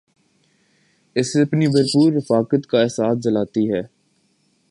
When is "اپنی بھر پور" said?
1.41-2.11